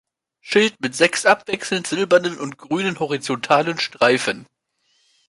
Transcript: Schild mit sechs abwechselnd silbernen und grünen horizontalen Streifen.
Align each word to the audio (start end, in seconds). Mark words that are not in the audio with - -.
Schild 0.39 0.81
mit 0.81 0.95
sechs 0.95 1.27
abwechselnd 1.27 1.85
silbernen 1.85 2.39
und 2.39 2.57
grünen 2.57 2.97
horizontalen 2.97 3.77
Streifen. 3.79 4.47